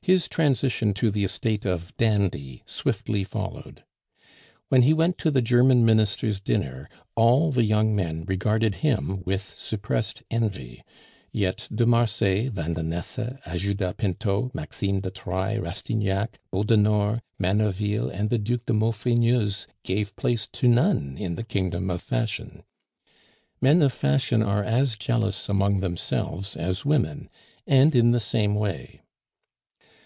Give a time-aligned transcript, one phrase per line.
[0.00, 3.84] His transition to the estate of dandy swiftly followed.
[4.70, 9.52] When he went to the German Minister's dinner, all the young men regarded him with
[9.58, 10.82] suppressed envy;
[11.30, 18.64] yet de Marsay, Vandenesse, Ajuda Pinto, Maxime de Trailles, Rastignac, Beaudenord, Manerville, and the Duc
[18.64, 22.62] de Maufrigneuse gave place to none in the kingdom of fashion.
[23.60, 27.28] Men of fashion are as jealous among themselves as women,
[27.66, 29.02] and in the same way.